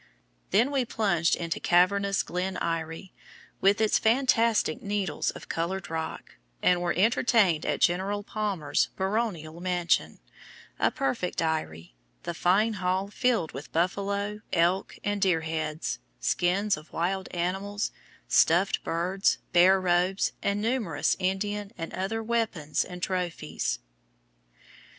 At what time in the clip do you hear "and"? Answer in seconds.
6.59-6.81, 15.03-15.21, 20.41-20.59, 21.77-21.93, 22.83-23.03